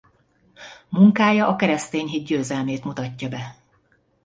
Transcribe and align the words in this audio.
Munkája 0.89 1.47
a 1.47 1.55
keresztény 1.55 2.07
hit 2.07 2.25
győzelmét 2.27 2.83
mutatja 2.83 3.29
be. 3.29 3.55